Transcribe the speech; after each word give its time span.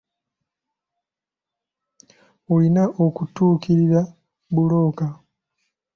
Olina 2.53 2.83
okutuukirira 3.05 4.01
bbulooka. 4.49 5.07